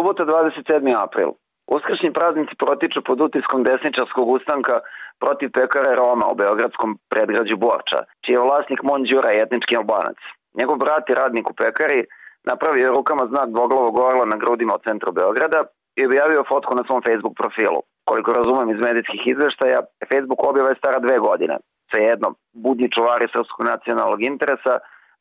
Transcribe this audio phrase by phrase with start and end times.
[0.00, 0.80] Subota 27.
[1.06, 1.30] april.
[1.76, 4.76] Uskršnji praznici protiču pod utiskom desničarskog ustanka
[5.22, 10.18] protiv pekare Roma u Beogradskom predgrađu Borča, čiji je vlasnik Mon Đura etnički albanac.
[10.58, 12.00] Njegov brat i radnik u pekari
[12.50, 15.60] napravio je rukama znak dvoglavog orla na grudima od centru Beograda
[15.98, 17.80] i objavio fotku na svom Facebook profilu.
[18.08, 19.80] Koliko razumem iz medijskih izveštaja,
[20.10, 21.56] Facebook objava je stara dve godine.
[21.90, 22.28] Svejedno,
[22.64, 24.74] budni čuvari srpskog nacionalnog interesa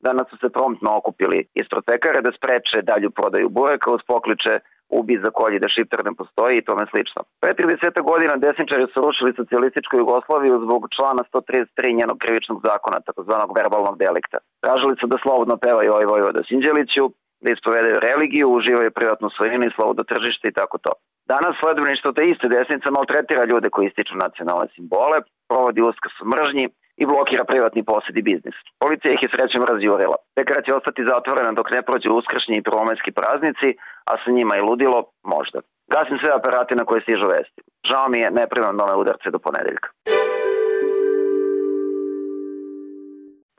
[0.07, 4.53] danas su se promptno okupili ispred pekare da spreče dalju prodaju bureka uz pokliče
[4.99, 7.21] ubi za kolji da šiptar ne postoji i tome slično.
[7.41, 13.49] Pre 30 godina desničari su rušili socijalističku Jugoslaviju zbog člana 133 njenog krivičnog zakona, takozvanog
[13.59, 14.37] verbalnog delikta.
[14.65, 17.03] Tražili su da slobodno pevaju ovaj Vojvoda Sinđeliću,
[17.43, 20.91] da ispovedaju religiju, uživaju privatnu svojinu i slobodno tržište i tako to.
[21.33, 25.17] Danas sledbeništvo te iste desnica maltretira ljude koji ističu nacionalne simbole,
[25.49, 26.65] provodi uskrs mržnji
[27.01, 28.57] i blokira privatni posjed i biznis.
[28.83, 30.17] Policija ih je srećem razjurila.
[30.37, 33.69] Pekara će ostati zatvorena dok ne prođu uskršnji i promajski praznici,
[34.11, 34.99] a sa njima i ludilo,
[35.33, 35.59] možda.
[35.93, 37.59] Gasim sve aparate na koje stižu vesti.
[37.89, 39.89] Žao mi je, ne primam nove udarce do ponedeljka.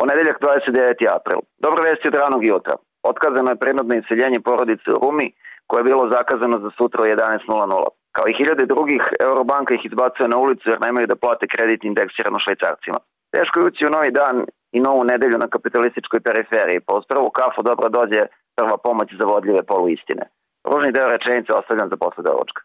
[0.00, 1.16] Ponedeljak 29.
[1.18, 1.40] april.
[1.64, 2.74] Dobro vesti od ranog jutra.
[3.10, 5.26] Otkazano je prenodno iseljenje porodice u Rumi,
[5.66, 7.84] koje je bilo zakazano za sutra u 11.00.
[8.16, 12.38] Kao i hiljade drugih, Eurobanka ih izbacuje na ulicu jer nemaju da plate kredit indeksirano
[12.44, 12.98] švajcarcima.
[13.34, 14.36] Teško je ući u novi dan
[14.76, 18.20] i novu nedelju na kapitalističkoj periferiji, pa uz prvu kafu dobro dođe
[18.56, 20.24] prva pomoć za vodljive poluistine.
[20.70, 22.60] Ružni deo rečenice ostavljam za posle doručka.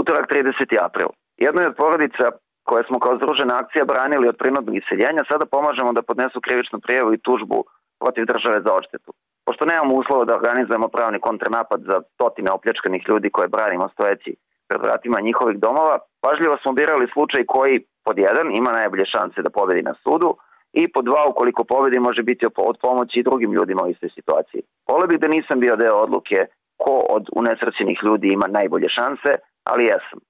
[0.00, 0.86] Utorak 30.
[0.86, 1.08] april.
[1.46, 2.26] Jednoj od porodica
[2.68, 7.10] koje smo kao združena akcija branili od prinudnog iseljenja, sada pomažemo da podnesu krivičnu prijevu
[7.14, 7.58] i tužbu
[8.02, 9.10] protiv države za odštetu.
[9.46, 14.30] Pošto nemamo uslova da organizujemo pravni kontranapad za stotine opljačkanih ljudi koje branimo stojeći
[14.68, 19.56] pred vratima njihovih domova, pažljivo smo birali slučaj koji, pod jedan, ima najbolje šanse da
[19.58, 20.30] pobedi na sudu,
[20.80, 24.62] i po dva, ukoliko pobedi, može biti od pomoći i drugim ljudima u istoj situaciji.
[24.88, 26.38] Vole bih da nisam bio deo odluke
[26.82, 29.30] ko od unesrećenih ljudi ima najbolje šanse,
[29.70, 30.20] ali jesam.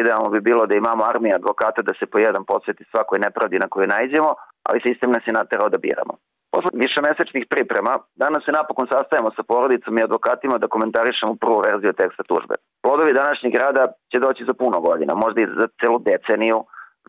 [0.00, 3.68] Idealno bi bilo da imamo armiju advokata da se po jedan podsveti svakoj nepravdi na
[3.68, 4.30] koju najđemo,
[4.66, 6.14] ali sistem nas je naterao da biramo.
[6.54, 7.92] Posle višemesečnih priprema,
[8.22, 12.54] danas se napokon sastajemo sa porodicom i advokatima da komentarišemo prvu verziju teksta tužbe.
[12.84, 16.58] Plodovi današnjeg rada će doći za puno godina, možda i za celu deceniju,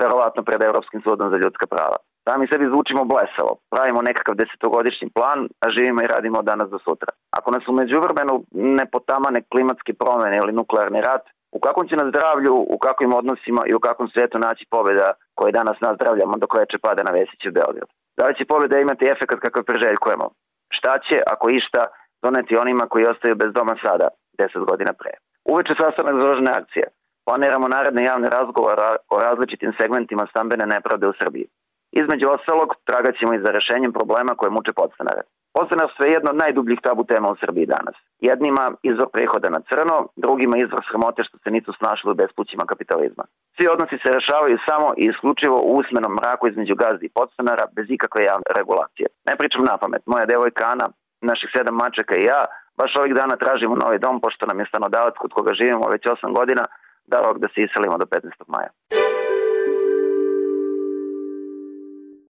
[0.02, 1.98] verovatno pred Evropskim sudom za ljudska prava.
[2.26, 6.80] Sami sebi zvučimo blesavo, pravimo nekakav desetogodišnji plan, a živimo i radimo od danas do
[6.86, 7.12] sutra.
[7.38, 11.24] Ako nas umeđu vremenu ne potamane klimatske promene ili nuklearni rat,
[11.58, 15.58] u kakvom će na zdravlju, u kakvim odnosima i u kakvom svetu naći pobeda koje
[15.60, 17.90] danas nazdravljamo dok veče pada na Vesiću Beograd.
[18.18, 20.28] Da li će pobeda imati efekt kakav preželjkujemo?
[20.78, 21.82] Šta će, ako išta,
[22.24, 24.08] doneti onima koji ostaju bez doma sada,
[24.40, 25.12] 10 godina pre?
[25.52, 26.86] Uveče sastanak zložene akcije.
[27.26, 31.46] Planiramo naredne javne razgovora o različitim segmentima stambene nepravde u Srbiji.
[32.02, 35.22] Između ostalog, tragaćemo i za rešenjem problema koje muče podstanare.
[35.56, 37.96] Podstanar sve jedno od najdubljih tabu tema u Srbiji danas.
[38.30, 43.24] Jednima izvor prihoda na crno, drugima izvor sramote što se nisu snašli u bespućima kapitalizma.
[43.56, 47.86] Svi odnosi se rešavaju samo i isključivo u usmenom mraku između gazdi i podstanara bez
[47.90, 49.08] ikakve javne regulacije.
[49.30, 50.88] Ne pričam na pamet, moja devojka Ana,
[51.30, 52.42] naših sedam mačaka i ja,
[52.80, 56.38] baš ovih dana tražimo novi dom pošto nam je stanodavac kod koga živimo već 8
[56.40, 56.64] godina
[57.12, 58.30] da rok da se iselimo do 15.
[58.54, 58.72] maja.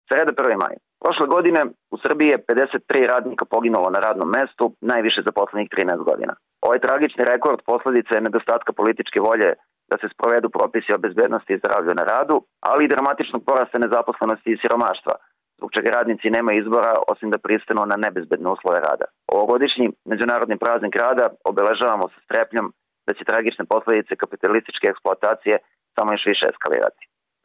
[0.08, 0.58] Sreda 1.
[0.64, 0.76] maj.
[1.04, 1.62] Prošle godine
[1.96, 6.34] u Srbiji je 53 radnika poginulo na radnom mestu, najviše za poslednjih 13 godina.
[6.68, 9.50] Ovaj tragični rekord posledica je nedostatka političke volje
[9.90, 12.38] da se sprovedu propisi o bezbednosti i zdravlju na radu,
[12.70, 15.14] ali i dramatičnog porasta nezaposlenosti i siromaštva,
[15.58, 19.06] zbog čega radnici nema izbora osim da pristanu na nebezbedne uslove rada.
[19.36, 22.66] Ovogodišnji međunarodni praznik rada obeležavamo sa strepnjom
[23.08, 25.56] da će tragične posledice kapitalističke eksploatacije
[25.96, 27.02] samo još više eskalirati.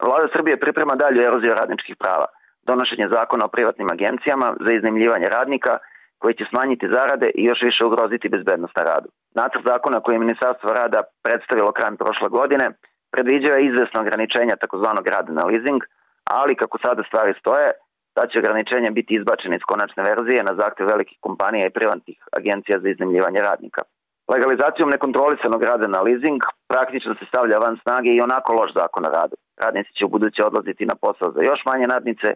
[0.07, 2.29] Vlada Srbije priprema dalju eroziju radničkih prava–
[2.71, 5.73] donošenje zakona o privatnim agencijama za iznajmljivanje radnika
[6.21, 9.09] koji će smanjiti zarade i još više ugroziti bezbednost na radu.
[9.39, 12.67] Nacrt zakona koji je Ministarstvo rada predstavilo krajem prošle godine
[13.13, 15.81] predviđao je izvesno ograničenja takozvanog rada na leasing,
[16.39, 17.69] ali kako sada stvari stoje,
[18.17, 22.77] ta će ograničenja biti izbačene iz konačne verzije na zahtev velikih kompanija i privatnih agencija
[22.83, 23.83] za iznajmljivanje radnika.
[24.35, 26.41] Legalizacijom nekontrolisanog rada na leasing
[26.73, 29.37] praktično se stavlja van snage i onako loš zakon o radu.
[29.65, 32.29] Radnici će u buduće odlaziti na posao za još manje nadnice,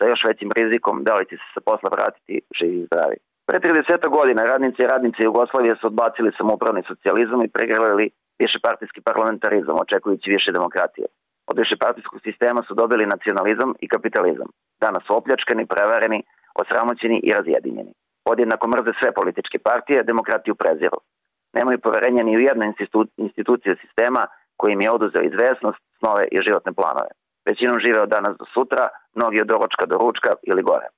[0.00, 3.16] sa još većim rizikom da li će se sa posla vratiti živi i zdravi.
[3.48, 8.06] Pre 30 godina radnici i radnice Jugoslavije su odbacili samoupravni socijalizam i pregrlili
[8.42, 11.06] višepartijski parlamentarizam, očekujući više demokratije.
[11.50, 14.48] Od višepartijskog sistema su dobili nacionalizam i kapitalizam.
[14.84, 16.20] Danas su opljačkani, prevareni,
[16.62, 17.92] osramoćeni i razjedinjeni.
[18.28, 20.98] Podjednako mrze sve političke partije, demokratiju preziru.
[21.56, 24.22] Nemaju poverenja ni u jednu institu instituciju sistema
[24.58, 27.10] koji im je oduzeo izvesnost, snove i životne planove.
[27.48, 28.84] Većinom žive od danas do sutra,
[29.18, 30.88] mnogi od doročka do ručka ili gore.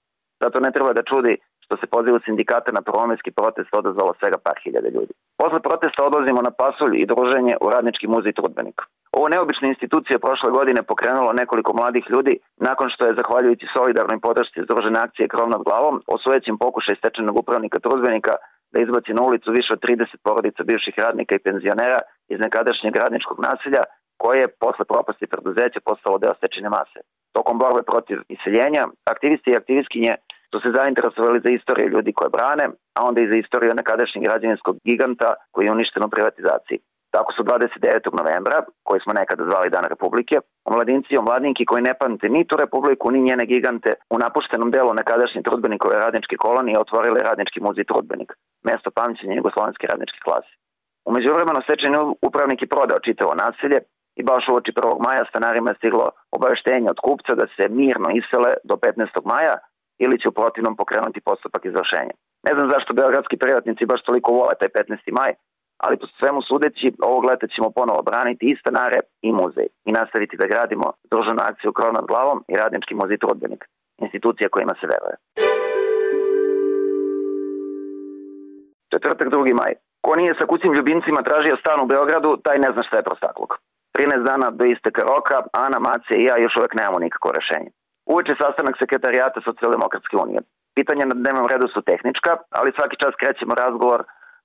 [0.43, 4.57] Zato ne treba da čudi što se pozivu sindikata na prvomijski protest odazvalo svega par
[4.63, 5.13] hiljada ljudi.
[5.41, 8.79] Posle protesta odlazimo na pasulj i druženje u Radnički muzej Trudbenik.
[9.17, 12.35] Ovo neobična institucija prošle godine pokrenulo nekoliko mladih ljudi
[12.69, 17.79] nakon što je, zahvaljujući solidarnoj podršci združene akcije Krov nad glavom, osvojećim pokušaj stečenog upravnika
[17.85, 18.35] Trudbenika
[18.73, 22.01] da izbaci na ulicu više od 30 porodica bivših radnika i penzionera
[22.33, 23.83] iz nekadašnjeg radničkog nasilja,
[24.23, 26.99] koje je posle propasti preduzeća postalo deo stečene mase.
[27.37, 28.83] Tokom borbe protiv iseljenja,
[29.15, 30.13] aktivisti i aktivistkinje
[30.51, 32.65] su se zainteresovali za istoriju ljudi koje brane,
[32.97, 36.79] a onda i za istoriju nekadašnjeg građevinskog giganta koji je uništen u privatizaciji.
[37.15, 38.19] Tako su 29.
[38.21, 40.37] novembra, koji smo nekada zvali Dan Republike,
[40.71, 44.93] omladinci i omladinki koji ne pamte ni tu Republiku, ni njene gigante, u napuštenom delu
[45.01, 48.31] nekadašnje trudbenikove radničke kolonije otvorili radnički muzej trudbenik,
[48.69, 50.53] mesto pamćenja jugoslovenske radničke klase.
[51.09, 51.99] Umeđu vremena stečajni
[52.29, 53.79] upravnik je prodao čitavo naselje
[54.21, 55.05] i baš u oči 1.
[55.07, 56.07] maja stanarima je stiglo
[56.37, 59.31] obaveštenje od kupca da se mirno isele do 15.
[59.33, 59.57] maja
[60.05, 62.15] ili će u protivnom pokrenuti postupak izvršenja.
[62.47, 64.99] Ne znam zašto beogradski privatnici baš toliko vole taj 15.
[65.19, 65.33] maj,
[65.85, 68.99] ali po svemu sudeći ovog leta ćemo ponovo braniti i stanare
[69.29, 73.63] i muzej i nastaviti da gradimo druženu akciju Krov nad glavom i radnički muzej Trudbenik,
[74.07, 75.17] institucija kojima se veruje.
[78.93, 79.55] Četvrtak 2.
[79.61, 79.73] maj.
[80.05, 83.53] Ko nije sa kućim ljubimcima tražio stan u Beogradu, taj ne zna šta je prostakluk.
[83.99, 87.71] 13 dana do isteka roka, Ana, Macija i ja još uvek nemamo nikako rešenje.
[88.13, 90.41] Uveče sastanak sekretarijata Socialdemokratske unije.
[90.79, 94.01] Pitanja na dnevnom redu su tehnička, ali svaki čas krećemo razgovor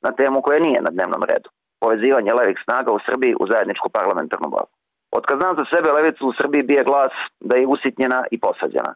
[0.05, 1.49] na temu koja nije na dnevnom redu.
[1.83, 4.73] Povezivanje levih snaga u Srbiji u zajedničku parlamentarnu borbu.
[5.17, 8.91] Od kad znam za sebe, levicu u Srbiji bije glas da je usitnjena i posađena.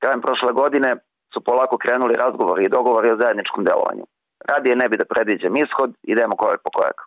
[0.00, 0.90] Krajem prošle godine
[1.32, 4.04] su polako krenuli razgovori i dogovori o zajedničkom delovanju.
[4.50, 6.98] Radije ne bi da predviđem ishod, idemo korak po korak.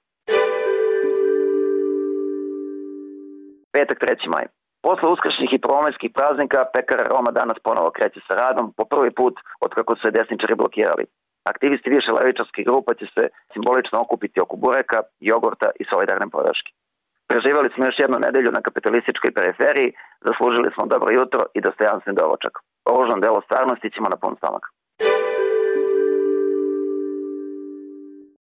[3.75, 4.31] Petak 3.
[4.33, 4.45] maj.
[4.85, 9.35] Posle uskršnjih i promajskih praznika, pekara Roma danas ponovo kreće sa radom, po prvi put
[9.65, 11.03] od kako su se desničari blokirali.
[11.53, 13.23] Aktivisti više levičarskih grupa će se
[13.53, 14.99] simbolično okupiti oko bureka,
[15.31, 16.69] jogurta i solidarne podrške.
[17.29, 19.95] Preživali smo još jednu nedelju na kapitalističkoj periferiji,
[20.27, 22.53] zaslužili smo dobro jutro i dostojanstven dovočak.
[22.93, 24.63] Oružan delo stvarnosti ćemo na pun stomak.